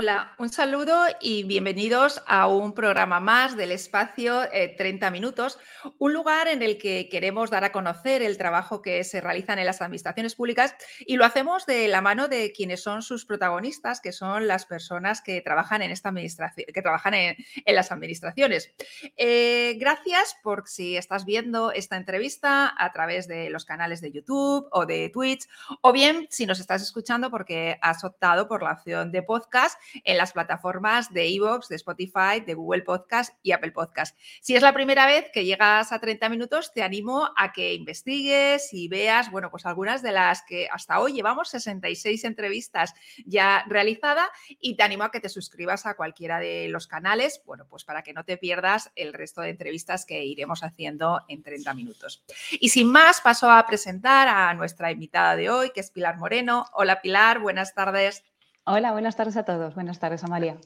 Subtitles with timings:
[0.00, 4.42] Hola, un saludo y bienvenidos a un programa más del espacio
[4.76, 5.58] 30 eh, minutos,
[5.98, 9.66] un lugar en el que queremos dar a conocer el trabajo que se realiza en
[9.66, 14.12] las administraciones públicas y lo hacemos de la mano de quienes son sus protagonistas, que
[14.12, 18.72] son las personas que trabajan en esta administración, que trabajan en, las administraciones.
[19.16, 24.68] Eh, gracias por si estás viendo esta entrevista a través de los canales de YouTube
[24.70, 25.48] o de Twitch,
[25.80, 30.16] o bien si nos estás escuchando porque has optado por la opción de podcast en
[30.16, 34.18] las plataformas de Evox, de Spotify, de Google Podcast y Apple Podcast.
[34.40, 38.72] Si es la primera vez que llegas a 30 minutos, te animo a que investigues
[38.72, 42.94] y veas, bueno, pues algunas de las que hasta hoy llevamos 66 entrevistas
[43.26, 44.28] ya realizadas
[44.60, 48.02] y te animo a que te suscribas a cualquiera de los canales, bueno, pues para
[48.02, 52.24] que no te pierdas el resto de entrevistas que iremos haciendo en 30 minutos.
[52.52, 56.66] Y sin más, paso a presentar a nuestra invitada de hoy, que es Pilar Moreno.
[56.72, 58.24] Hola Pilar, buenas tardes.
[58.70, 59.74] Hola, buenas tardes a todos.
[59.74, 60.60] Buenas tardes, Amalia.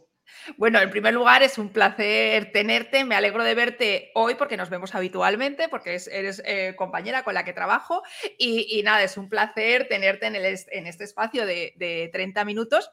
[0.56, 3.05] Bueno, en primer lugar, es un placer tenerte.
[3.05, 7.44] Me alegro de verte hoy porque nos vemos habitualmente, porque eres eh, compañera con la
[7.44, 8.03] que trabajo.
[8.39, 10.34] Y, nada, es un placer tenerte en,
[10.89, 12.91] este espacio de, 30 minutos.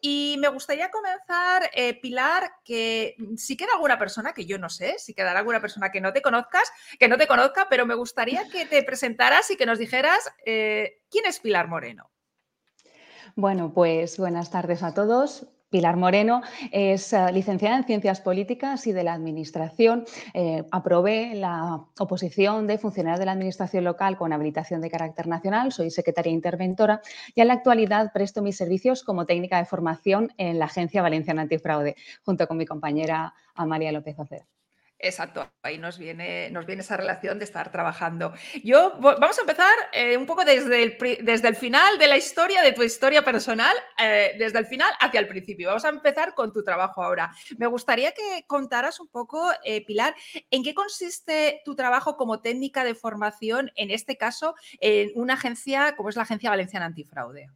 [0.00, 4.98] Y me gustaría comenzar, eh, Pilar, que si queda alguna persona que yo no sé,
[4.98, 8.48] si quedará alguna persona que no te conozcas, que no te conozca, pero me gustaría
[8.48, 12.10] que te presentaras y que nos dijeras eh, quién es Pilar Moreno.
[13.38, 15.46] Bueno, pues buenas tardes a todos.
[15.68, 16.40] Pilar Moreno
[16.72, 20.06] es eh, licenciada en Ciencias Políticas y de la Administración.
[20.32, 25.70] Eh, aprobé la oposición de funcionario de la Administración local con habilitación de carácter nacional.
[25.70, 27.02] Soy secretaria interventora
[27.34, 31.42] y en la actualidad presto mis servicios como técnica de formación en la Agencia Valenciana
[31.42, 34.46] Antifraude, junto con mi compañera Amalia López Acera.
[35.06, 38.32] Exacto, ahí nos viene, nos viene esa relación de estar trabajando.
[38.64, 42.60] Yo vamos a empezar eh, un poco desde el, desde el final de la historia,
[42.62, 45.68] de tu historia personal, eh, desde el final hacia el principio.
[45.68, 47.32] Vamos a empezar con tu trabajo ahora.
[47.56, 50.14] Me gustaría que contaras un poco, eh, Pilar,
[50.50, 55.94] en qué consiste tu trabajo como técnica de formación, en este caso, en una agencia
[55.96, 57.48] como es la Agencia Valenciana Antifraude.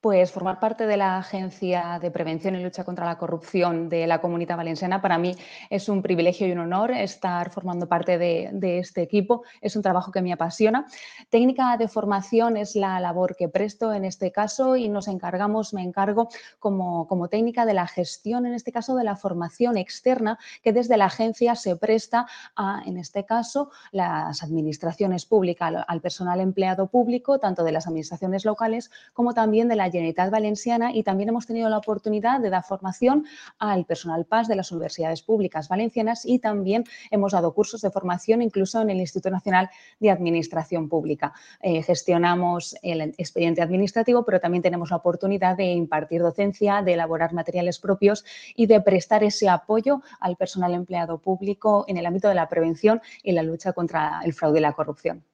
[0.00, 4.20] Pues formar parte de la Agencia de Prevención y Lucha contra la Corrupción de la
[4.20, 5.34] Comunidad Valenciana para mí
[5.70, 9.42] es un privilegio y un honor estar formando parte de, este equipo.
[9.60, 10.86] Es un trabajo que me apasiona.
[11.30, 15.82] Técnica de formación es la labor que presto en este caso y nos encargamos, me
[15.82, 16.28] encargo
[16.60, 20.96] como, como técnica de la gestión, en este caso de la formación externa que desde
[20.96, 27.40] la agencia se presta a, en este caso, las administraciones públicas, al personal empleado público,
[27.40, 31.68] tanto de las administraciones locales como también de la Generalitat Valenciana y también hemos tenido
[31.68, 33.26] la oportunidad de dar formación
[33.58, 38.42] al personal PAS de las universidades públicas valencianas y también hemos dado cursos de formación
[38.42, 41.32] incluso en el Instituto Nacional de Administración Pública.
[41.60, 47.32] Eh, gestionamos el expediente administrativo, pero también tenemos la oportunidad de impartir docencia, de elaborar
[47.32, 48.24] materiales propios
[48.54, 53.00] y de prestar ese apoyo al personal empleado público en el ámbito de la prevención
[53.22, 55.24] y la lucha contra el fraude y la corrupción.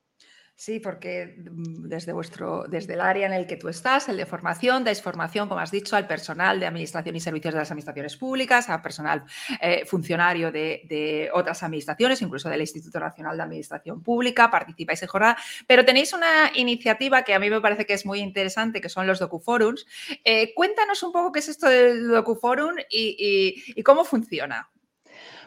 [0.57, 4.25] Sí, porque mm, desde vuestro, desde el área en el que tú estás, el de
[4.25, 8.17] formación, dais formación, como has dicho, al personal de administración y servicios de las administraciones
[8.17, 9.25] públicas, al personal
[9.61, 15.37] eh, funcionario de, otras administraciones, incluso del Instituto Nacional de Administración Pública, participáis en jornada,
[15.67, 19.09] pero tenéis una iniciativa que a mí me parece que es muy interesante, que son
[19.09, 19.87] los docuforums.
[20.25, 24.69] Eh, cuéntanos un poco qué es esto del docuforum y cómo funciona.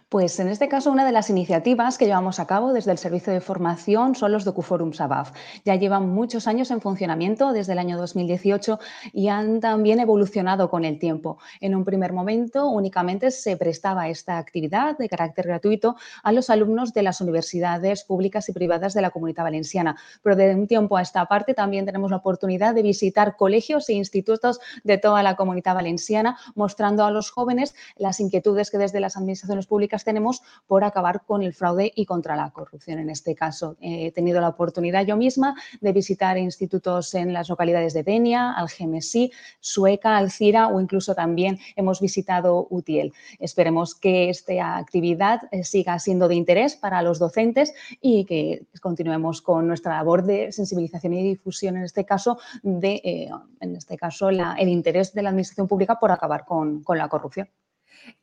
[0.10, 3.34] Pues en este caso, una de las iniciativas que llevamos a cabo desde el Servicio
[3.34, 5.34] de Formación son los DocuForums ABAF.
[5.66, 8.80] Ya llevan muchos años en funcionamiento desde el año 2018
[9.12, 11.40] y han también evolucionado con el tiempo.
[11.60, 16.94] En un primer momento únicamente se prestaba esta actividad de carácter gratuito a los alumnos
[16.94, 21.02] de las universidades públicas y privadas de la Comunidad Valenciana, pero de un tiempo a
[21.02, 25.76] esta parte también tenemos la oportunidad de visitar colegios e institutos de toda la Comunidad
[25.76, 31.24] Valenciana, mostrando a los jóvenes las inquietudes que desde las administraciones públicas tenemos por acabar
[31.26, 33.00] con el fraude y contra la corrupción.
[33.00, 37.94] En este caso, he tenido la oportunidad yo misma de visitar institutos en las localidades
[37.94, 43.14] de Denia, Algemesí, Sueca, Alcira o incluso también hemos visitado Utiel.
[43.40, 49.42] Esperemos que esta actividad eh, siga siendo de interés para los docentes y que continuemos
[49.42, 53.30] con nuestra labor de sensibilización y difusión, en este caso, de eh,
[53.60, 57.50] en este caso el interés de la Administración Pública por acabar con la corrupción.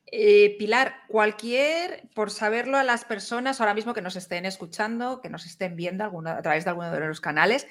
[0.07, 5.29] Eh, Pilar, cualquier, por saberlo a las personas ahora mismo que nos estén escuchando, que
[5.29, 7.67] nos estén viendo a través de alguno de los canales,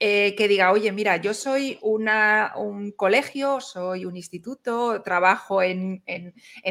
[0.00, 6.02] eh, que diga, oye, mira, yo soy un colegio, soy un instituto, trabajo en,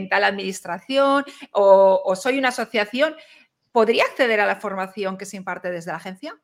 [0.09, 3.15] tal administración o, o soy una asociación,
[3.71, 6.41] ¿podría acceder a la formación que se imparte desde la agencia?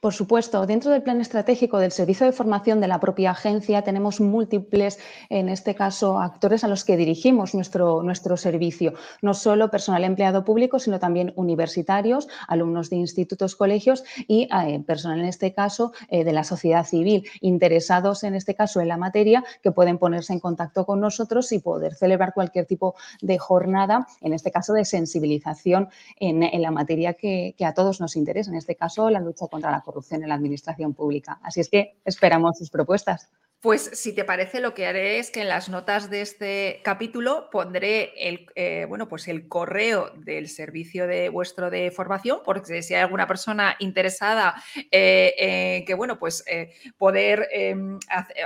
[0.00, 4.20] Por supuesto, dentro del plan estratégico del servicio de formación de la propia agencia tenemos
[4.20, 4.98] múltiples,
[5.30, 8.92] en este caso, actores a los que dirigimos nuestro, nuestro servicio.
[9.22, 15.20] No solo personal empleado público, sino también universitarios, alumnos de institutos, colegios y eh, personal,
[15.20, 19.42] en este caso, eh, de la sociedad civil, interesados, en este caso, en la materia,
[19.62, 24.34] que pueden ponerse en contacto con nosotros y poder celebrar cualquier tipo de jornada, en
[24.34, 25.88] este caso, de sensibilización
[26.20, 29.70] en, la materia que, que a todos nos interesa, en este caso, la lucha contra
[29.70, 31.38] la corrupción en la administración pública.
[31.40, 33.30] Así es que esperamos sus propuestas.
[33.60, 37.48] Pues si te parece, lo que haré es que en las notas de este capítulo
[37.50, 42.94] pondré el, eh, bueno, pues el correo del servicio de vuestro de formación, porque si
[42.94, 47.98] hay alguna persona interesada eh, que bueno, pues eh, poder em,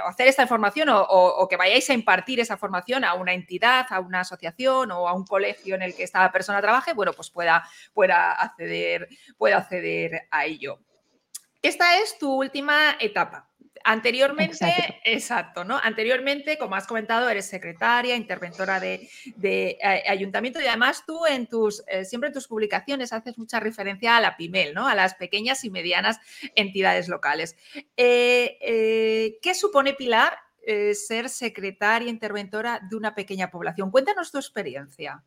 [0.04, 4.20] hacer esta información o, que vayáis a impartir esa formación a una entidad, a una
[4.20, 8.34] asociación o a un colegio en el que esta persona trabaje, bueno, pues pueda, pueda
[8.34, 10.78] acceder, pueda acceder a ello.
[11.62, 13.48] Esta es tu última etapa.
[13.84, 15.64] Anteriormente, exacto.
[15.64, 15.78] ¿no?
[15.82, 19.08] Anteriormente, como has comentado, eres secretaria, interventora de,
[19.42, 24.16] eh, ayuntamiento y además tú en tus, eh, siempre en tus publicaciones haces mucha referencia
[24.16, 24.86] a la PIMEL, ¿no?
[24.86, 26.18] A las pequeñas y medianas
[26.54, 27.56] entidades locales.
[27.96, 30.36] Eh, ¿Qué supone, Pilar,
[30.92, 33.90] ser secretaria, interventora de una pequeña población?
[33.90, 35.24] Cuéntanos tu experiencia.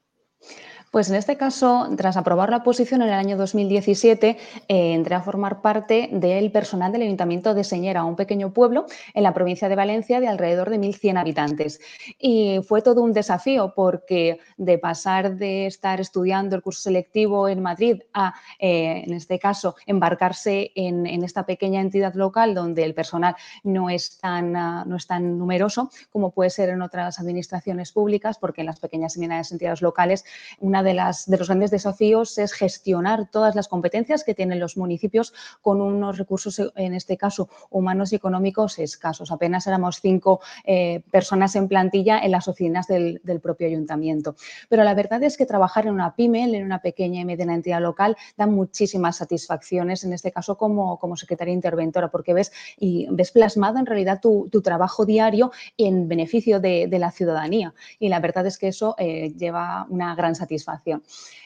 [0.92, 5.22] Pues en este caso, tras aprobar la oposición en el año 2017, eh, entré a
[5.22, 9.78] formar parte del personal del Ayuntamiento de Señera, un pequeño pueblo en la provincia de
[9.78, 11.80] Valencia de alrededor de 1.100 habitantes.
[12.20, 17.62] Y fue todo un desafío porque de pasar de estar estudiando el curso selectivo en
[17.62, 23.38] Madrid a, eh, en este caso, embarcarse en, esta pequeña entidad local donde el personal
[23.64, 28.38] no es, tan, ah, no es tan numeroso como puede ser en otras administraciones públicas,
[28.38, 30.26] porque en las pequeñas y medianas entidades locales
[30.60, 34.78] una de, las, de los grandes desafíos es gestionar todas las competencias que tienen los
[34.78, 39.32] municipios con unos recursos, en este caso, humanos y económicos escasos.
[39.32, 44.36] Apenas éramos cinco eh, personas en plantilla en las oficinas del, propio ayuntamiento.
[44.70, 47.82] Pero la verdad es que trabajar en una pyme, en una pequeña y mediana entidad
[47.82, 53.32] local, da muchísimas satisfacciones, en este caso como, como secretaria interventora, porque ves, y ves
[53.32, 57.74] plasmado en realidad tu, trabajo diario en beneficio de, la ciudadanía.
[58.00, 60.71] Y la verdad es que eso eh, lleva una gran satisfacción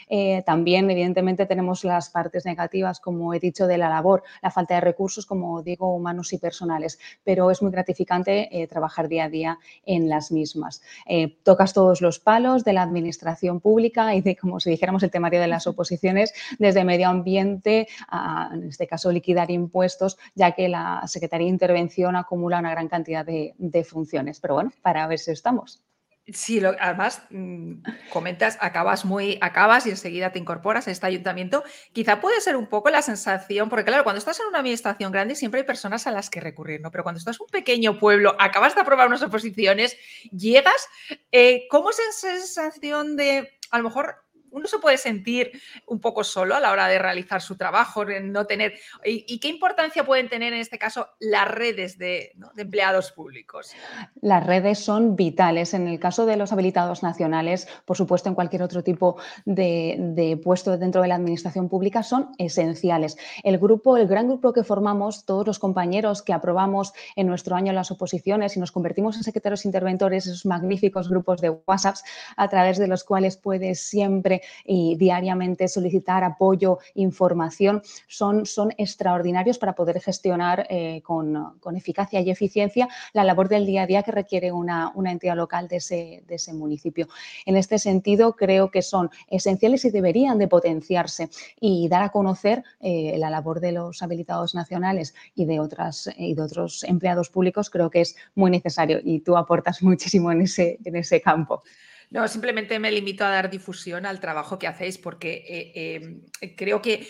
[0.08, 4.76] eh, también, evidentemente, tenemos las partes negativas, como he dicho, de la labor, la falta
[4.76, 9.30] de recursos, como digo, humanos y personales, pero es muy gratificante eh, trabajar día a
[9.30, 10.82] día en las mismas.
[11.08, 15.12] Eh, tocas todos los palos de la administración pública y de, como si dijéramos, el
[15.12, 20.70] temario de las oposiciones, desde medio ambiente a, en este caso, liquidar impuestos, ya que
[20.70, 24.40] la Secretaría de Intervención acumula una gran cantidad de, de funciones.
[24.40, 25.84] Pero bueno, para ver si estamos.
[26.28, 31.64] Sí, además mm, comentas, acabas muy, acabas y enseguida te incorporas a este ayuntamiento.
[31.94, 35.36] Quizá puede ser un poco la sensación, porque claro, cuando estás en una administración grande
[35.36, 36.90] siempre hay personas a las que recurrir, ¿no?
[36.90, 39.98] Pero cuando estás en un pequeño pueblo, acabas de aprobar unas oposiciones,
[40.32, 40.90] llegas,
[41.32, 44.25] eh, ¿cómo es esa sensación de, a lo mejor
[44.56, 45.52] uno se puede sentir
[45.86, 48.74] un poco solo a la hora de realizar su trabajo, no tener.
[49.04, 53.74] ¿Y, qué importancia pueden tener en este caso las redes de, empleados públicos?
[54.22, 55.74] Las redes son vitales.
[55.74, 60.78] En el caso de los habilitados nacionales, por supuesto, en cualquier otro tipo de, puesto
[60.78, 63.18] dentro de la administración pública, son esenciales.
[63.44, 67.74] El grupo, el gran grupo que formamos, todos los compañeros que aprobamos en nuestro año
[67.74, 71.98] las oposiciones y nos convertimos en secretarios interventores, esos magníficos grupos de WhatsApp
[72.38, 79.58] a través de los cuales puedes siempre y diariamente solicitar apoyo, información, son, son extraordinarios
[79.58, 84.12] para poder gestionar eh, con, eficacia y eficiencia la labor del día a día que
[84.12, 87.08] requiere una, entidad local de ese, de ese, municipio.
[87.46, 92.64] En este sentido, creo que son esenciales y deberían de potenciarse y dar a conocer
[92.80, 97.70] eh, la labor de los habilitados nacionales y de, otras, y de otros empleados públicos,
[97.70, 101.64] creo que es muy necesario y tú aportas muchísimo en ese, en ese campo.
[102.10, 106.82] No, simplemente me limito a dar difusión al trabajo que hacéis porque eh, eh, creo
[106.82, 107.08] que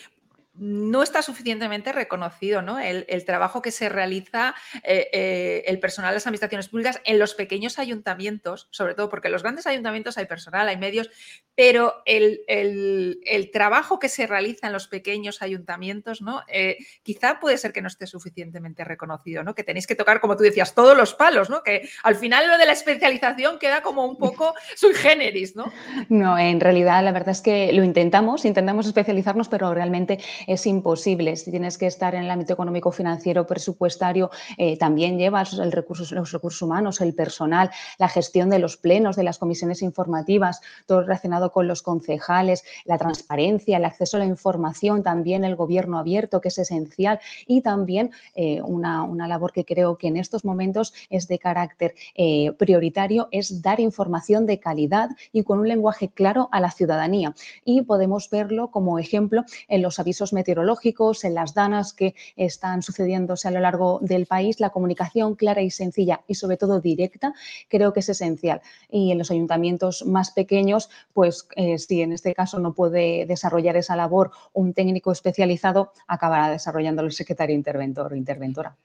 [0.58, 2.80] no está suficientemente reconocido ¿no?
[2.80, 7.34] el, trabajo que se realiza eh, eh, el personal de las administraciones públicas en los
[7.34, 11.10] pequeños ayuntamientos, sobre todo porque en los grandes ayuntamientos hay personal, hay medios,
[11.55, 16.41] pero el, trabajo que se realiza en los pequeños ayuntamientos, ¿no?
[16.47, 19.55] Eh, quizá puede ser que no esté suficientemente reconocido, ¿no?
[19.55, 21.63] que tenéis que tocar, como tú decías, todos los palos, ¿no?
[21.63, 25.55] que al final lo de la especialización queda como un poco sui generis.
[25.55, 25.71] ¿no?
[26.09, 31.35] no, en realidad la verdad es que lo intentamos, intentamos especializarnos, pero realmente es imposible.
[31.38, 36.12] Si tienes que estar en el ámbito económico, financiero, presupuestario, eh, también llevas el recursos,
[36.12, 41.01] los recursos humanos, el personal, la gestión de los plenos, de las comisiones informativas, todo
[41.01, 46.42] relacionado con los concejales, la transparencia, el acceso a la información, también el gobierno abierto,
[46.42, 50.94] que es esencial, y también eh, una, una, labor que creo que en estos momentos
[51.10, 56.50] es de carácter eh, prioritario, es dar información de calidad y con un lenguaje claro
[56.52, 57.34] a la ciudadanía.
[57.64, 63.48] Y podemos verlo como ejemplo en los avisos meteorológicos, en las danas que están sucediéndose
[63.48, 67.34] a lo largo del país, la comunicación clara y sencilla y sobre todo directa
[67.70, 68.62] creo que es esencial.
[68.90, 73.77] Y en los ayuntamientos más pequeños, pues eh, si en este caso no puede desarrollar
[73.77, 78.75] esa labor un técnico especializado, acabará desarrollando el secretario interventor o interventora.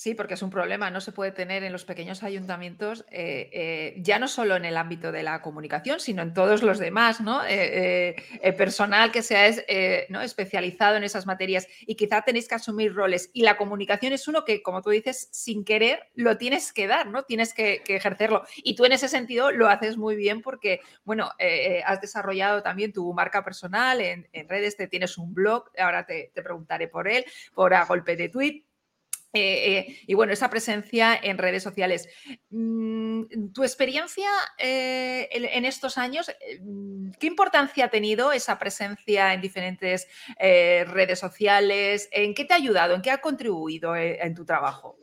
[0.00, 3.94] Sí, porque es un problema, no se puede tener en los pequeños ayuntamientos, eh, eh,
[3.98, 7.42] ya no solo en el ámbito de la comunicación, sino en todos los demás, ¿no?
[7.46, 8.16] Eh,
[8.56, 9.54] personal que sea
[10.08, 10.22] ¿no?
[10.22, 13.28] especializado en esas materias y quizá tenéis que asumir roles.
[13.34, 17.06] Y la comunicación es uno que, como tú dices, sin querer lo tienes que dar,
[17.08, 17.24] ¿no?
[17.24, 18.44] Tienes que, ejercerlo.
[18.56, 21.30] Y tú en ese sentido lo haces muy bien porque, bueno,
[21.84, 26.40] has desarrollado también tu marca personal en, redes, te tienes un blog, ahora te, te
[26.40, 27.22] preguntaré por él,
[27.54, 28.64] por a golpe de tweet
[29.32, 32.08] eh, eh, y bueno, esa presencia en redes sociales.
[32.50, 39.40] Mm, tu experiencia eh, en, estos años, mm, ¿qué importancia ha tenido esa presencia en
[39.40, 40.08] diferentes
[40.38, 42.08] redes sociales?
[42.12, 42.94] ¿En qué te ha ayudado?
[42.94, 44.96] ¿En qué ha contribuido en tu trabajo?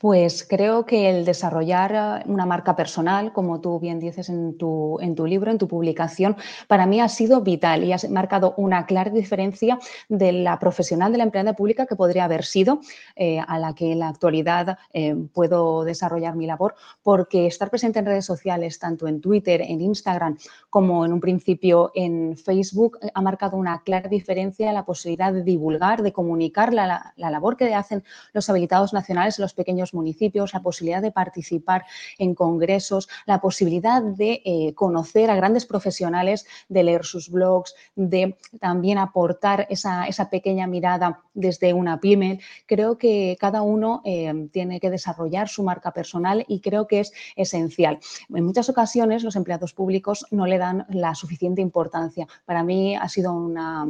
[0.00, 4.98] Pues creo que el desarrollar eh, una marca personal, como tú bien dices en tu,
[5.02, 6.38] en tu, libro, en tu publicación,
[6.68, 9.78] para mí ha sido vital y ha marcado una clara diferencia
[10.08, 12.80] de la profesional de la empleada pública que podría haber sido,
[13.14, 17.98] eh, a la que en la actualidad eh, puedo desarrollar mi labor, porque estar presente
[17.98, 20.38] en redes sociales, tanto en Twitter, en Instagram,
[20.70, 25.42] como en un principio en Facebook, ha marcado una clara diferencia en la posibilidad de
[25.42, 28.02] divulgar, de comunicar la, la labor que hacen
[28.32, 31.84] los habilitados nacionales los pequeños municipios, la posibilidad de participar
[32.18, 38.36] en congresos, la posibilidad de eh, conocer a grandes profesionales, de leer sus blogs, de
[38.60, 42.40] también aportar esa, pequeña mirada desde una pyme.
[42.66, 47.12] Creo que cada uno eh, tiene que desarrollar su marca personal y creo que es
[47.36, 47.98] esencial.
[48.28, 52.26] En muchas ocasiones los empleados públicos no le dan la suficiente importancia.
[52.44, 53.88] Para mí ha sido una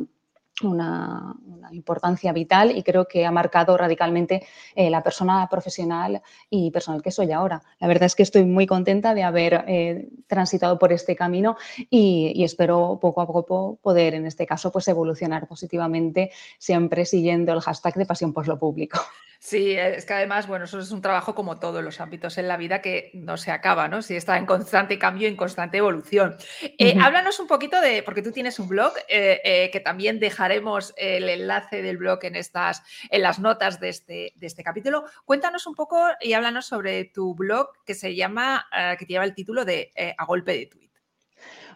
[0.62, 1.34] una,
[1.72, 7.12] importancia vital y creo que ha marcado radicalmente eh, la persona profesional y personal que
[7.12, 7.62] soy ahora.
[7.78, 11.56] La verdad es que estoy muy contenta de haber eh, transitado por este camino
[11.88, 17.60] y, espero poco a poco poder, en este caso, pues evolucionar positivamente, siempre siguiendo el
[17.60, 18.98] hashtag de pasión por lo público.
[19.42, 22.58] Sí, es que además, bueno, eso es un trabajo como todos los ámbitos en la
[22.58, 24.02] vida que no se acaba, ¿no?
[24.02, 26.36] Si está en constante cambio, en constante evolución.
[26.60, 30.92] Eh, háblanos un poquito de, porque tú tienes un blog, eh, eh, que también dejaremos
[30.98, 35.06] el enlace del blog en, estas, en las notas de este, de este capítulo.
[35.24, 38.66] Cuéntanos un poco y háblanos sobre tu blog que se llama,
[38.98, 40.89] que lleva el título de A Golpe de Tweet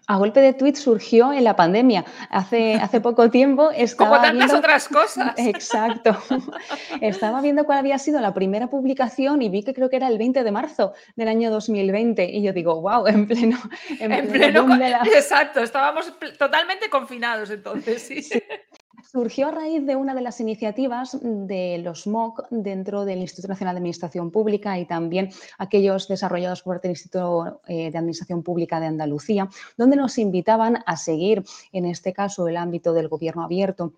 [0.07, 2.05] a golpe de tweet surgió en la pandemia.
[2.31, 5.35] Hace, hace poco tiempo estaba Como tantas otras cosas.
[5.37, 6.17] Exacto.
[7.01, 10.19] Estaba viendo cuál había sido la primera publicación y vi que creo que era el
[10.19, 13.59] 20 de marzo del año 2020 y yo digo, wow, en pleno...
[13.99, 14.67] En, pleno,
[15.05, 18.03] Exacto, estábamos totalmente confinados entonces.
[18.03, 18.43] sí.
[19.11, 23.75] Surgió a raíz de una de las iniciativas de los MOOC dentro del Instituto Nacional
[23.75, 28.87] de Administración Pública y también aquellos desarrollados por el Instituto eh, de Administración Pública de
[28.87, 33.93] Andalucía, donde nos invitaban a seguir, en este caso, el ámbito del gobierno abierto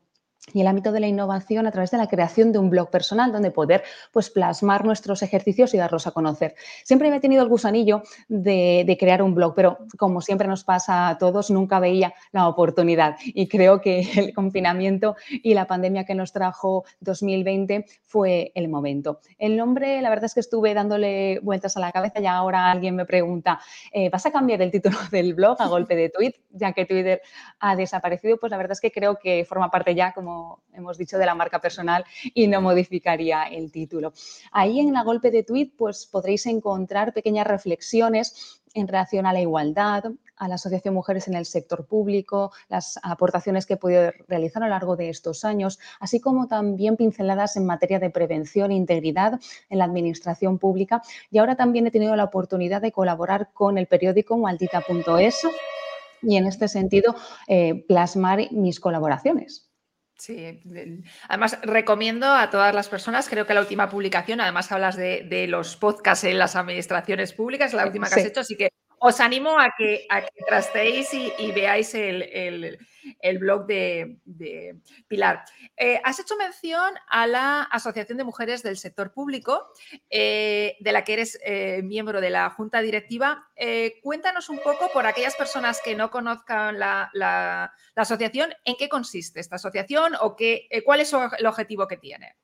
[0.53, 3.33] y el ámbito de la innovación a través de la creación de un blog personal
[3.33, 6.55] donde poder pues, plasmar nuestros ejercicios y darlos a conocer.
[6.85, 11.09] Siempre me he tenido el gusanillo de, crear un blog, pero como siempre nos pasa
[11.09, 16.15] a todos, nunca veía la oportunidad y creo que el confinamiento y la pandemia que
[16.15, 19.21] nos trajo 2020 fue el momento.
[19.39, 22.95] El nombre, la verdad es que estuve dándole vueltas a la cabeza y ahora alguien
[22.95, 23.61] me pregunta,
[23.93, 26.35] eh, ¿vas a cambiar el título del blog a golpe de tweet?
[26.51, 27.21] Ya que Twitter
[27.61, 30.36] ha desaparecido, pues la verdad es que creo que forma parte ya como
[30.73, 34.13] hemos dicho, de la marca personal y no modificaría el título.
[34.53, 39.41] Ahí en la golpe de tweet pues podréis encontrar pequeñas reflexiones en relación a la
[39.41, 40.05] igualdad,
[40.37, 44.67] a la Asociación Mujeres en el Sector Público, las aportaciones que he podido realizar a
[44.67, 49.41] lo largo de estos años, así como también pinceladas en materia de prevención e integridad
[49.71, 51.03] en la Administración Pública.
[51.31, 55.47] Y ahora también he tenido la oportunidad de colaborar con el periódico maldita.es
[56.23, 57.15] y en este sentido
[57.49, 59.66] eh, plasmar mis colaboraciones.
[60.19, 60.63] Sí,
[61.29, 65.77] además recomiendo a todas las personas, creo que la última publicación, además hablas de, los
[65.77, 68.71] podcasts en las administraciones públicas, la última que has hecho, así que
[69.07, 70.31] os animo a que, a que
[71.39, 75.45] y, veáis el, blog de, Pilar.
[75.77, 79.69] Eh, has hecho mención a la Asociación de Mujeres del Sector Público,
[80.11, 83.49] eh, de la que eres eh, miembro de la Junta Directiva.
[84.03, 89.55] cuéntanos un poco, por aquellas personas que no conozcan la, asociación, en qué consiste esta
[89.55, 92.35] asociación o qué, cuál es el objetivo que tiene.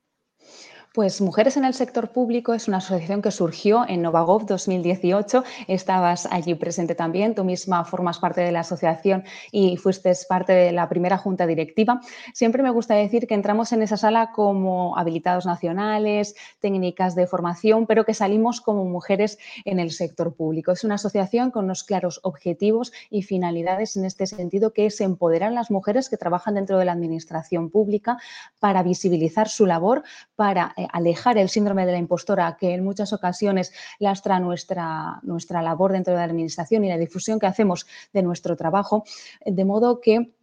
[0.93, 5.43] Pues Mujeres en el Sector Público es una asociación que surgió en Novagov 2018.
[5.67, 7.33] Estabas allí presente también.
[7.33, 11.99] Tú misma formas parte de la asociación y fuiste parte de la primera junta directiva.
[12.35, 17.87] Siempre me gusta decir que entramos en esa sala como habilitados nacionales, técnicas de formación,
[17.87, 20.73] pero que salimos como mujeres en el sector público.
[20.73, 25.49] Es una asociación con unos claros objetivos y finalidades en este sentido, que es empoderar
[25.49, 28.19] a las mujeres que trabajan dentro de la administración pública
[28.59, 30.03] para visibilizar su labor,
[30.35, 35.91] para alejar el síndrome de la impostora que en muchas ocasiones lastra nuestra, nuestra labor
[35.91, 39.03] dentro de la administración y la difusión que hacemos de nuestro trabajo,
[39.45, 40.33] de modo que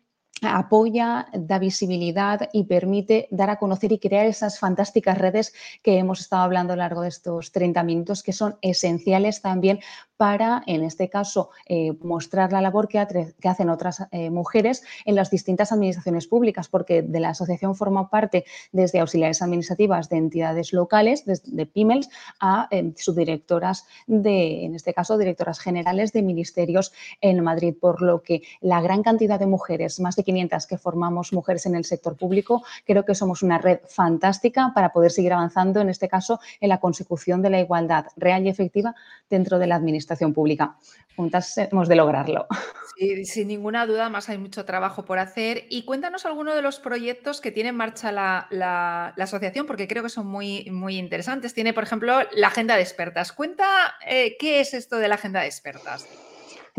[0.43, 6.21] apoya, da visibilidad y permite dar a conocer y crear esas fantásticas redes que hemos
[6.21, 9.81] estado hablando a lo largo de estos 30 minutos, que son esenciales también
[10.21, 15.31] para, en este caso, eh, mostrar la labor que, hacen otras eh, mujeres en las
[15.31, 21.25] distintas administraciones públicas, porque de la asociación forma parte desde auxiliares administrativas de entidades locales,
[21.25, 26.93] de PIMELS, a eh, subdirectoras de, en este caso, directoras generales de ministerios
[27.23, 31.33] en Madrid, por lo que la gran cantidad de mujeres, más de 500 que formamos
[31.33, 35.81] mujeres en el sector público, creo que somos una red fantástica para poder seguir avanzando,
[35.81, 38.95] en este caso, en la consecución de la igualdad real y efectiva
[39.29, 40.77] dentro de la administración pública.
[41.17, 42.47] Juntas hemos de lograrlo.
[42.97, 45.65] Sí, sin ninguna duda, más hay mucho trabajo por hacer.
[45.71, 50.09] Y cuéntanos algunos de los proyectos que tiene en marcha la, asociación, porque creo que
[50.09, 51.55] son muy, muy interesantes.
[51.55, 53.33] Tiene, por ejemplo, la Agenda de Expertas.
[53.33, 53.67] Cuenta
[54.07, 56.07] eh, qué es esto de la Agenda de Expertas.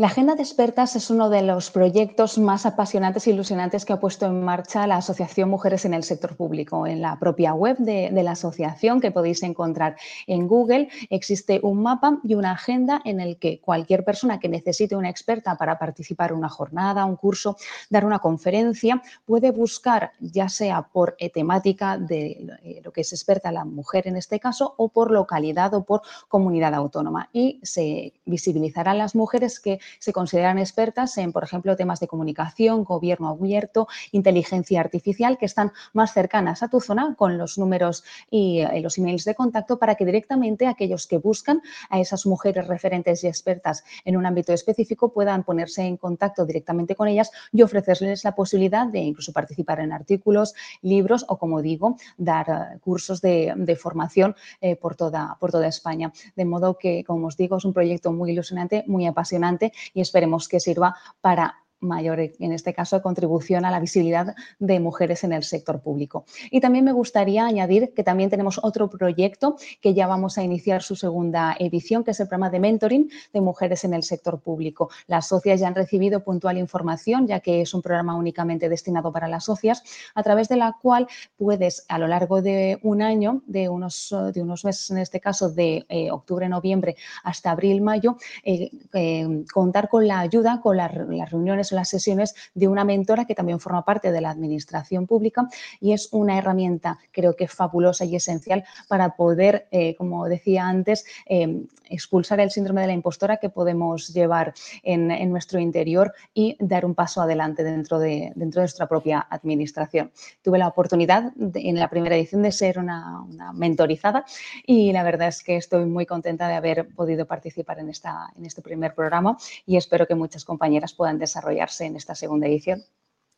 [0.02, 4.00] La Agenda de Expertas es uno de los proyectos más apasionantes e ilusionantes que ha
[4.00, 6.88] puesto en marcha la Asociación Mujeres en el Sector Público.
[6.88, 9.94] En la propia web de, la asociación que podéis encontrar
[10.26, 14.96] en Google existe un mapa y una agenda en el que cualquier persona que necesite
[14.96, 17.56] una experta para participar en una jornada, un curso,
[17.88, 23.64] dar una conferencia, puede buscar ya sea por temática de lo que es experta la
[23.64, 29.14] mujer en este caso o por localidad o por comunidad autónoma y se visibilizarán las
[29.14, 35.38] mujeres que se consideran expertas en, por ejemplo, temas de comunicación, gobierno abierto, inteligencia artificial,
[35.38, 39.34] que están más cercanas a tu zona con los números y eh, los emails de
[39.34, 44.26] contacto para que directamente aquellos que buscan a esas mujeres referentes y expertas en un
[44.26, 49.32] ámbito específico puedan ponerse en contacto directamente con ellas y ofrecerles la posibilidad de incluso
[49.32, 55.36] participar en artículos, libros o, como digo, dar eh, cursos de, formación eh, por, toda,
[55.40, 56.12] por toda España.
[56.36, 60.48] De modo que, como os digo, es un proyecto muy ilusionante, muy apasionante y esperemos
[60.48, 65.42] que sirva para mayor, en este caso, contribución a la visibilidad de mujeres en el
[65.42, 66.24] sector público.
[66.50, 70.82] Y también me gustaría añadir que también tenemos otro proyecto que ya vamos a iniciar
[70.82, 74.90] su segunda edición, que es el programa de mentoring de mujeres en el sector público.
[75.06, 79.28] Las socias ya han recibido puntual información, ya que es un programa únicamente destinado para
[79.28, 79.82] las socias,
[80.14, 84.42] a través de la cual puedes, a lo largo de un año, de unos, de
[84.42, 89.88] unos meses, en este caso de eh, octubre, noviembre hasta abril, mayo, eh, eh, contar
[89.88, 94.12] con la ayuda, con las reuniones las sesiones de una mentora que también forma parte
[94.12, 95.48] de la administración pública
[95.80, 101.04] y es una herramienta creo que fabulosa y esencial para poder, eh, como decía antes,
[101.26, 106.84] eh, expulsar el síndrome de la impostora que podemos llevar en, nuestro interior y dar
[106.84, 110.10] un paso adelante dentro de, dentro de nuestra propia administración.
[110.42, 114.24] Tuve la oportunidad en la primera edición de ser una, una, mentorizada
[114.66, 118.46] y la verdad es que estoy muy contenta de haber podido participar en, esta, en
[118.46, 122.82] este primer programa y espero que muchas compañeras puedan desarrollar en esta segunda edición?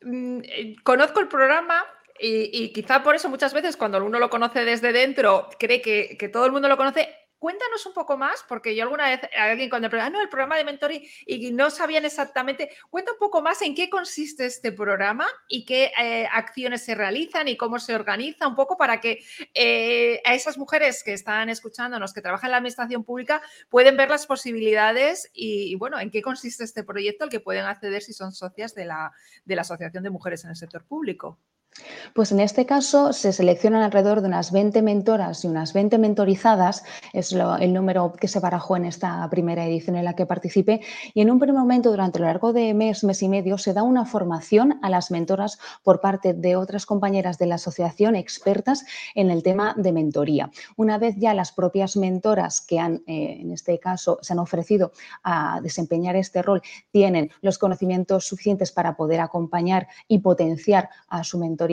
[0.01, 1.83] Mm, eh, conozco el programa,
[2.19, 6.29] y, quizá por eso muchas veces cuando uno lo conoce desde dentro cree que, que,
[6.29, 7.09] todo el mundo lo conoce.
[7.39, 10.57] Cuéntanos un poco más, porque yo alguna vez a alguien cuando ah, no, el programa
[10.57, 15.27] de mentoring y no sabían exactamente, cuenta un poco más en qué consiste este programa
[15.49, 20.21] y qué eh, acciones se realizan y cómo se organiza, un poco para que eh,
[20.25, 24.25] a esas mujeres que están escuchándonos, que trabajan en la administración pública, pueden ver las
[24.25, 28.73] posibilidades y, bueno, en qué consiste este proyecto al que pueden acceder si son socias
[28.75, 29.11] de la,
[29.43, 31.39] de la Asociación de Mujeres en el Sector Público.
[32.13, 36.83] Pues en este caso se seleccionan alrededor de unas 20 mentoras y unas 20 mentorizadas,
[37.11, 40.81] es el número que se barajó en esta primera edición en la que participé,
[41.13, 43.83] y en un primer momento durante lo largo de mes, mes y medio, se da
[43.83, 49.29] una formación a las mentoras por parte de otras compañeras de la asociación expertas en
[49.29, 50.51] el tema de mentoría.
[50.77, 54.93] Una vez ya las propias mentoras que han, eh, en este caso, se han ofrecido
[55.23, 56.61] a desempeñar este rol,
[56.91, 61.64] tienen los conocimientos suficientes para poder acompañar y potenciar a su mentor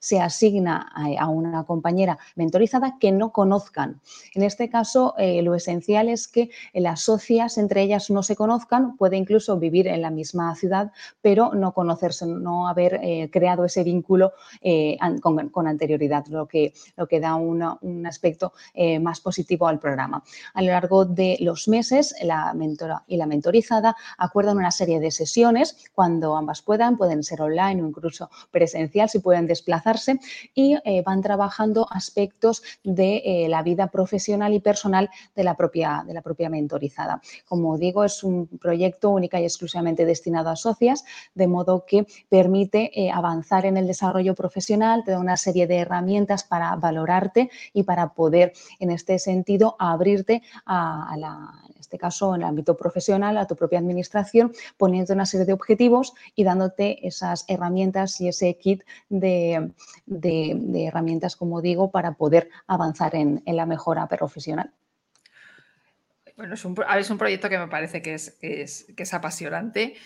[0.00, 4.00] se asigna a una compañera mentorizada que no conozcan.
[4.34, 8.96] En este caso, eh, lo esencial es que las socias entre ellas no se conozcan,
[8.96, 13.84] puede incluso vivir en la misma ciudad, pero no conocerse, no haber eh, creado ese
[13.84, 18.52] vínculo eh, con, anterioridad, lo que, lo que da un aspecto
[19.00, 20.22] más positivo al programa.
[20.54, 25.10] A lo largo de los meses, la mentora y la mentorizada acuerdan una serie de
[25.10, 30.20] sesiones cuando ambas puedan, pueden ser online o incluso presencial, si pueden desplazarse
[30.54, 36.02] y eh, van trabajando aspectos de eh, la vida profesional y personal de la, propia,
[36.06, 37.20] de la propia mentorizada.
[37.46, 42.90] Como digo, es un proyecto única y exclusivamente destinado a socias, de modo que permite
[42.98, 47.82] eh, avanzar en el desarrollo profesional, te da una serie de herramientas para valorarte y
[47.82, 53.36] para poder, en este sentido, abrirte a, la, en este caso, en el ámbito profesional,
[53.36, 58.56] a tu propia administración, poniendo una serie de objetivos y dándote esas herramientas y ese
[58.56, 59.72] kit de,
[60.86, 64.72] herramientas, como digo, para poder avanzar en, la mejora profesional.
[66.36, 69.96] Bueno, es un, un, proyecto que me parece que es, que es, apasionante.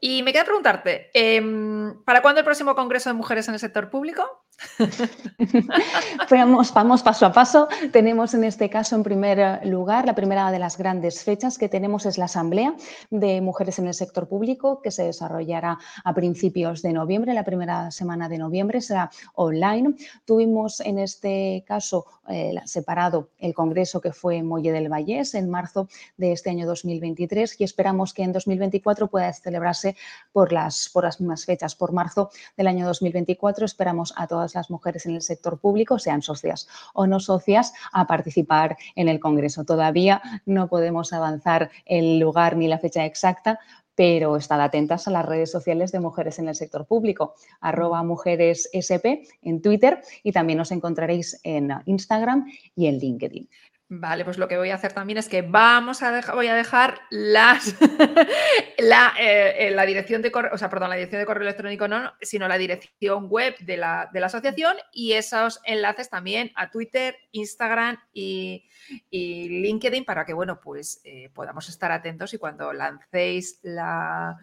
[0.00, 3.88] Y me queda preguntarte, em, ¿para cuándo el próximo Congreso de Mujeres en el Sector
[3.88, 4.45] Público?
[6.30, 7.68] vamos, vamos paso a paso.
[7.92, 12.06] Tenemos en este caso, en primer lugar, la primera de las grandes fechas que tenemos
[12.06, 12.74] es la Asamblea
[13.10, 17.90] de Mujeres en el Sector Público, que se desarrollará a principios de noviembre, la primera
[17.90, 19.94] semana de noviembre, será online.
[20.24, 25.48] Tuvimos en este caso eh, separado el Congreso que fue en Molle del Vallés en
[25.50, 29.96] marzo de este año 2023 y esperamos que en 2024 pueda celebrarse
[30.32, 31.74] por las, por las mismas fechas.
[31.74, 36.22] Por marzo del año 2024 esperamos a todas las mujeres en el sector público, sean
[36.22, 39.64] socias o no socias, a participar en el Congreso.
[39.64, 43.58] Todavía no podemos avanzar el lugar ni la fecha exacta,
[43.96, 49.26] pero estad atentas a las redes sociales de mujeres en el sector público, arroba mujeresSP
[49.42, 53.48] en Twitter y también os encontraréis en Instagram y en LinkedIn.
[53.88, 56.56] Vale, pues lo que voy a hacer también es que vamos a dejar, voy a
[56.56, 57.76] dejar las,
[58.78, 62.12] la, eh, la, dirección de correo, o sea, perdón, la dirección de correo electrónico no,
[62.20, 67.16] sino la dirección web de la, de la asociación y esos enlaces también a Twitter,
[67.30, 68.64] Instagram y,
[69.12, 74.36] LinkedIn para que, bueno, pues eh, podamos estar atentos y cuando lancéis la,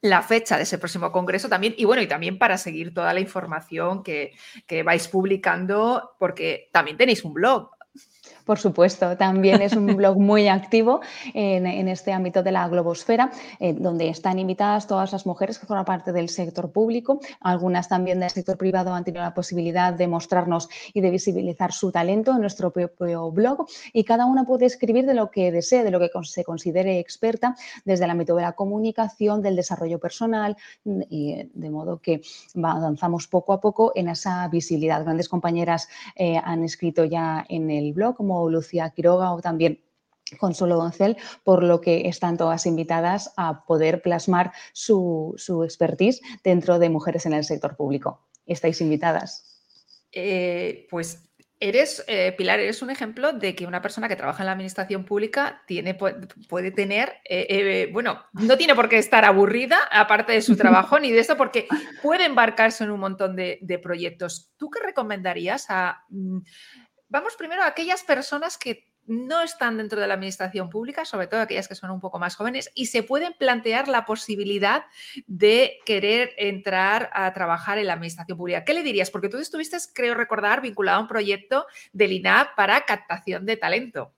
[0.00, 3.20] la fecha de ese próximo congreso también, y bueno, y también para seguir toda la
[3.20, 4.32] información que,
[4.66, 7.77] que vais publicando, porque también tenéis un blog,
[8.48, 11.02] por supuesto, también es un blog muy activo
[11.34, 13.30] en, este ámbito de la globosfera,
[13.60, 18.20] eh, donde están invitadas todas las mujeres que forman parte del sector público, algunas también
[18.20, 22.40] del sector privado han tenido la posibilidad de mostrarnos y de visibilizar su talento en
[22.40, 26.10] nuestro propio blog y cada una puede escribir de lo que desee, de lo que
[26.22, 30.56] se considere experta desde el ámbito de la comunicación, del desarrollo personal
[30.86, 32.22] y de modo que
[32.54, 35.04] avanzamos poco a poco en esa visibilidad.
[35.04, 39.82] Grandes compañeras eh, han escrito ya en el blog como Lucía Quiroga o también
[40.36, 46.90] Consuelo Doncel, por lo que están todas invitadas a poder plasmar su, expertise dentro de
[46.90, 48.26] mujeres en el sector público.
[48.46, 49.44] ¿Estáis invitadas?
[50.12, 51.28] Eh, pues
[51.60, 55.04] Eres, eh, Pilar, eres un ejemplo de que una persona que trabaja en la administración
[55.04, 55.92] pública tiene,
[56.48, 61.10] puede tener, eh, bueno, no tiene por qué estar aburrida, aparte de su trabajo, ni
[61.10, 61.66] de eso, porque
[62.00, 64.52] puede embarcarse en un montón de, de proyectos.
[64.56, 66.38] ¿Tú qué recomendarías a mm,
[67.08, 71.40] vamos primero a aquellas personas que no están dentro de la administración pública, sobre todo
[71.40, 74.84] aquellas que son un poco más jóvenes, y se pueden plantear la posibilidad
[75.26, 78.64] de querer entrar a trabajar en la administración pública.
[78.64, 79.10] ¿Qué le dirías?
[79.10, 84.12] Porque tú estuviste, creo recordar, vinculado a un proyecto del INAP para captación de talento.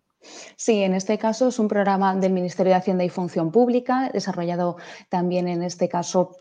[0.57, 4.77] Sí, en este caso es un programa del Ministerio de Hacienda y Función Pública, desarrollado
[5.09, 6.37] también en este caso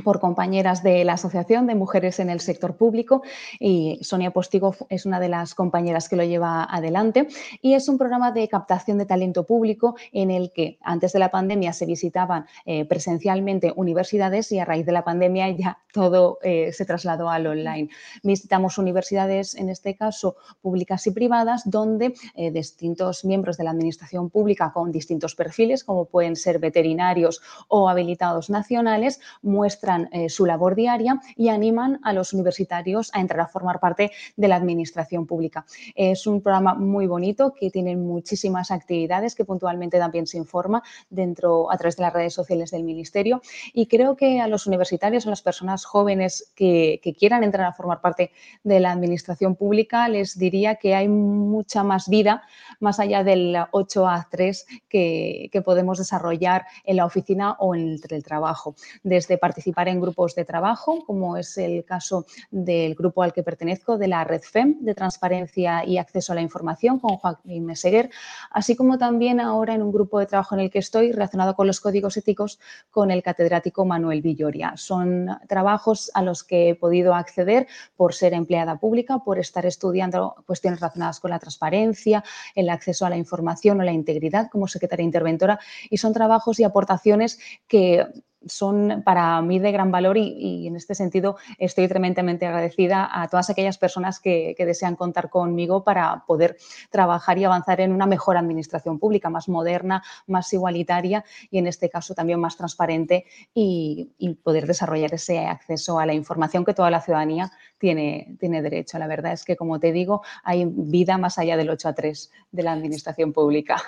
[0.00, 3.22] por compañeras de la Asociación de Mujeres en el Sector Público
[3.60, 7.28] y Sonia Postigo es una de las compañeras que lo lleva adelante
[7.60, 11.30] y es un programa de captación de talento público en el que antes de la
[11.30, 16.72] pandemia se visitaban eh, presencialmente universidades y a raíz de la pandemia ya todo eh,
[16.72, 17.90] se trasladó al online.
[18.22, 24.30] Visitamos universidades, en este caso públicas y privadas, donde eh, distintos miembros de la Administración
[24.30, 30.46] Pública con distintos perfiles, como pueden ser veterinarios o habilitados nacionales, muestran muestran eh, su
[30.46, 35.26] labor diaria y animan a los universitarios a entrar a formar parte de la administración
[35.26, 35.66] pública.
[35.96, 41.70] Es un programa muy bonito que tiene muchísimas actividades que puntualmente también se informa dentro
[41.70, 43.42] a través de las redes sociales del Ministerio
[43.72, 48.00] y creo que a los universitarios, a las personas jóvenes que, quieran entrar a formar
[48.00, 48.30] parte
[48.64, 52.42] de la administración pública, les diría que hay mucha más vida
[52.80, 57.98] más allá del 8 a 3 que, que podemos desarrollar en la oficina o en
[58.08, 58.74] el trabajo.
[59.02, 63.98] Desde participar en grupos de trabajo, como es el caso del grupo al que pertenezco,
[63.98, 68.10] de la Red FEM, de Transparencia y Acceso a la Información, con Joaquín Meseguer,
[68.50, 71.66] así como también ahora en un grupo de trabajo en el que estoy relacionado con
[71.66, 74.74] los códigos éticos con el catedrático Manuel Villoria.
[74.76, 80.36] Son trabajos a los que he podido acceder por ser empleada pública, por estar estudiando
[80.46, 82.22] cuestiones relacionadas con la transparencia,
[82.54, 85.58] el acceso a la información o la integridad como secretaria interventora
[85.90, 88.06] y son trabajos y aportaciones que
[88.46, 93.50] son para mí de gran valor y, en este sentido estoy tremendamente agradecida a todas
[93.50, 96.56] aquellas personas que, desean contar conmigo para poder
[96.88, 101.90] trabajar y avanzar en una mejor administración pública, más moderna, más igualitaria y en este
[101.90, 104.12] caso también más transparente y,
[104.44, 108.98] poder desarrollar ese acceso a la información que toda la ciudadanía tiene, tiene derecho.
[108.98, 112.30] La verdad es que, como te digo, hay vida más allá del 8 a 3
[112.52, 113.82] de la administración pública.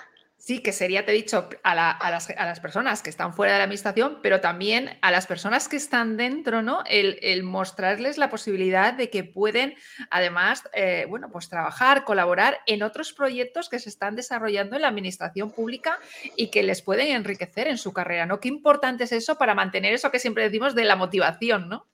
[0.47, 4.19] Sí, que sería, te he dicho, a, las, personas que están fuera de la administración,
[4.23, 6.85] pero también a las personas que están dentro, ¿no?
[6.85, 9.75] El, mostrarles la posibilidad de que pueden,
[10.11, 14.89] además, eh, bueno, pues trabajar, colaborar en otros proyectos que se están desarrollando en la
[14.89, 15.99] administración pública
[16.37, 18.39] y que les pueden enriquecer en su carrera, ¿no?
[18.39, 21.87] Qué importante es eso para mantener eso que siempre decimos de la motivación, ¿no?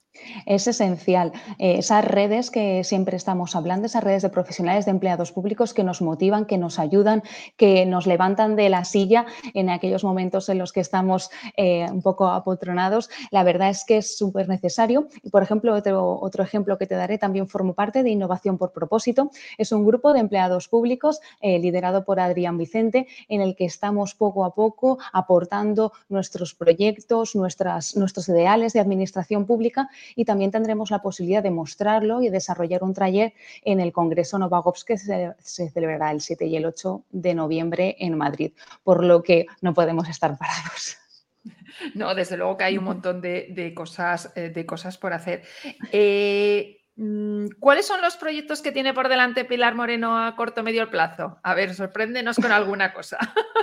[0.47, 1.33] Es esencial.
[1.59, 5.85] Eh, esas redes que siempre estamos hablando, esas redes de profesionales, de empleados públicos que
[5.85, 7.23] nos motivan, que nos ayudan,
[7.57, 12.03] que nos levantan de la silla en aquellos momentos en los que estamos eh, un
[12.03, 15.09] poco apotronados, la verdad es que es súper necesario.
[15.23, 18.73] Y, por ejemplo, otro, otro ejemplo que te daré, también formo parte de Innovación por
[18.73, 19.31] Propósito.
[19.59, 24.15] Es un grupo de empleados públicos eh, liderado por Adrián Vicente, en el que estamos
[24.15, 30.91] poco a poco aportando nuestros proyectos, nuestras, nuestros ideales de administración pública y también tendremos
[30.91, 36.11] la posibilidad de mostrarlo y desarrollar un taller en el Congreso Novagops que se, celebrará
[36.11, 40.37] el 7 y el 8 de noviembre en Madrid, por lo que no podemos estar
[40.39, 40.97] parados.
[41.95, 45.45] No, desde luego que hay un montón de, cosas, eh, de cosas por hacer.
[45.91, 46.80] Eh,
[47.59, 51.39] ¿Cuáles son los proyectos que tiene por delante Pilar Moreno a corto medio plazo?
[51.43, 53.19] A ver, sorpréndenos con alguna cosa.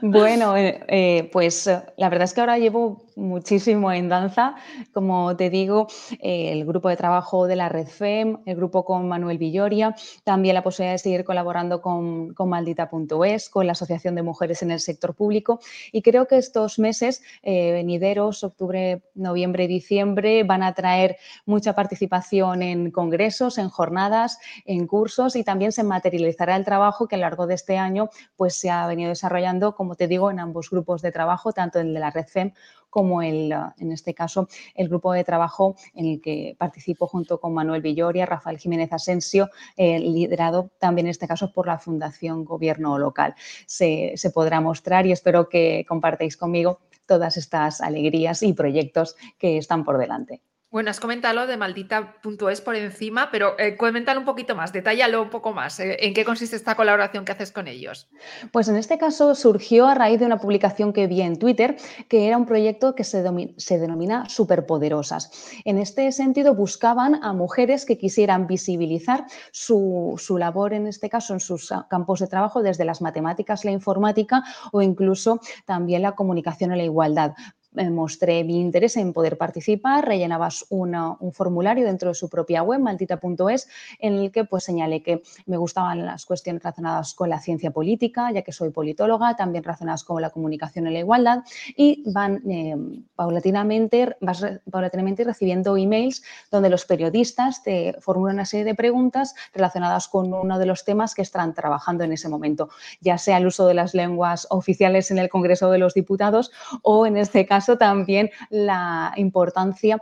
[0.00, 4.54] Bueno, eh, eh, pues eh, la verdad es que ahora llevo muchísimo en danza.
[4.92, 5.86] Como te digo,
[6.18, 10.62] el grupo de trabajo de la Red FEM, el grupo con Manuel Villoria, también la
[10.62, 15.14] posibilidad de seguir colaborando con, con Maldita.es, con la Asociación de Mujeres en el Sector
[15.14, 15.60] Público.
[15.92, 22.62] Y creo que estos meses venideros, octubre, noviembre y diciembre, van a traer mucha participación
[22.62, 27.22] en congresos, en jornadas, en cursos y también se materializará el trabajo que a lo
[27.22, 31.02] largo de este año pues, se ha venido desarrollando, como te digo, en ambos grupos
[31.02, 32.52] de trabajo, tanto el de la Red FEM
[32.90, 37.54] como el, en este caso el grupo de trabajo en el que participo junto con
[37.54, 42.98] Manuel Villoria, Rafael Jiménez Asensio, eh, liderado también en este caso por la Fundación Gobierno
[42.98, 43.34] Local.
[43.66, 49.84] Se podrá mostrar y espero que compartáis conmigo todas estas alegrías y proyectos que están
[49.84, 50.42] por delante.
[50.72, 53.76] Bueno, has comentado de maldita.es por encima, pero eh,
[54.16, 55.78] un poquito más, detállalo un poco más.
[55.78, 58.08] Eh, ¿En qué consiste esta colaboración que haces con ellos?
[58.52, 61.76] Pues en este caso surgió a raíz de una publicación que vi en Twitter,
[62.08, 65.52] que era un proyecto que se, denomina Superpoderosas.
[65.66, 71.40] En este sentido, buscaban a mujeres que quisieran visibilizar su, labor, en este caso, en
[71.40, 76.78] sus campos de trabajo, desde las matemáticas, la informática o incluso también la comunicación y
[76.78, 77.34] la igualdad
[77.74, 83.68] mostré mi interés en poder participar, rellenabas un formulario dentro de su propia web, maldita.es,
[83.98, 88.30] en el que pues señalé que me gustaban las cuestiones relacionadas con la ciencia política,
[88.30, 91.44] ya que soy politóloga, también relacionadas con la comunicación y la igualdad,
[91.76, 92.76] y van eh,
[93.14, 100.08] paulatinamente, vas paulatinamente recibiendo emails donde los periodistas te formulan una serie de preguntas relacionadas
[100.08, 102.68] con uno de los temas que están trabajando en ese momento,
[103.00, 106.50] ya sea el uso de las lenguas oficiales en el Congreso de los Diputados
[106.82, 110.00] o en este caso también la importancia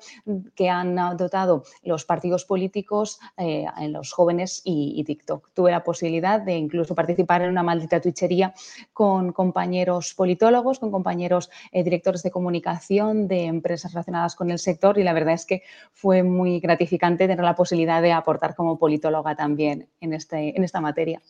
[0.54, 5.50] que han dotado los partidos políticos eh, en los jóvenes y, TikTok.
[5.54, 8.54] Tuve la posibilidad de incluso participar en una maldita twitchería
[8.92, 14.98] con compañeros politólogos, con compañeros eh, directores de comunicación de empresas relacionadas con el sector
[14.98, 19.34] y la verdad es que fue muy gratificante tener la posibilidad de aportar como politóloga
[19.34, 21.20] también en, este, en esta materia.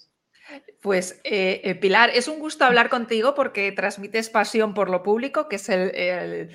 [0.81, 5.49] Pues eh, eh, Pilar, es un gusto hablar contigo porque transmites pasión por lo público,
[5.49, 6.51] que es el,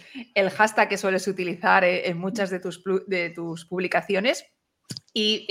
[0.51, 4.45] hashtag que sueles utilizar eh, en muchas de tus, de tus publicaciones.
[5.17, 5.47] Y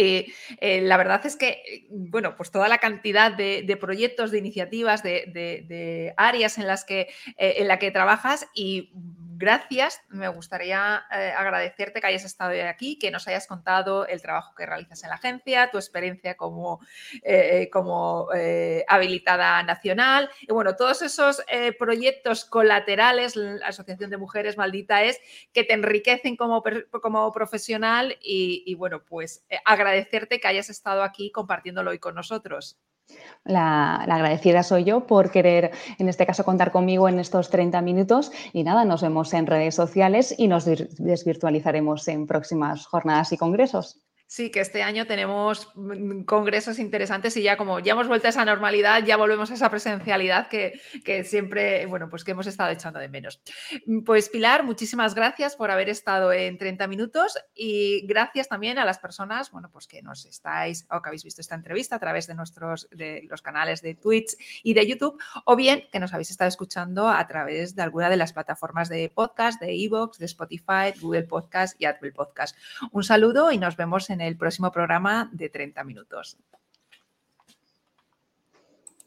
[0.61, 6.13] la verdad es que, bueno, pues toda la cantidad de, proyectos, de iniciativas, de, de,
[6.19, 8.93] áreas en las que, en la que trabajas y
[9.37, 10.01] gracias.
[10.09, 14.67] Me gustaría eh, agradecerte que hayas estado aquí, que nos hayas contado el trabajo que
[14.67, 16.81] realizas en la agencia, tu experiencia como,
[17.23, 21.43] eh, como eh, habilitada nacional y bueno, todos esos
[21.79, 25.21] proyectos colaterales, la Asociación de Mujeres Maldita es,
[25.53, 26.63] que te enriquecen como,
[27.03, 32.79] como profesional y, y bueno, pues agradecerte que hayas estado aquí compartiéndolo hoy con nosotros.
[33.45, 38.33] La, agradecida soy yo por querer, en este caso, contar conmigo en estos 30 minutos.
[38.53, 44.01] Y nada, nos vemos en redes sociales y nos desvirtualizaremos en próximas jornadas y congresos.
[44.27, 48.31] Sí, que este año tenemos mm, congresos interesantes y ya como ya hemos vuelto a
[48.31, 50.81] esa normalidad, ya volvemos a esa presencialidad que,
[51.25, 53.43] siempre, bueno, pues que hemos estado echando de menos.
[53.87, 58.87] Mm, pues Pilar, muchísimas gracias por haber estado en 30 minutos y gracias también a
[58.87, 62.27] las personas, bueno, pues que nos estáis o que habéis visto esta entrevista a través
[62.27, 66.31] de nuestros, de los canales de Twitch y de YouTube o bien que nos habéis
[66.31, 70.99] estado escuchando a través de alguna de las plataformas de podcast, de Evox, de Spotify,
[71.01, 72.57] Google Podcast y Apple Podcast.
[72.91, 76.39] Un saludo y nos vemos en el próximo programa de 30 minutos.